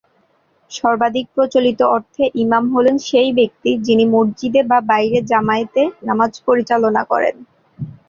সর্বাধিক 0.71 1.25
প্রচলিত 1.35 1.79
অর্থে 1.95 2.23
ইমাম 2.35 2.63
হলেন 2.75 2.95
সেই 3.07 3.29
ব্যক্তি 3.39 3.71
যিনি 3.83 4.05
মসজিদে 4.13 4.61
বা 4.63 4.79
বাইরে 4.89 5.17
জামায়াতে 5.31 5.81
নামাজ 6.07 6.31
পরিচালনা 6.47 7.01
করেন। 7.11 7.35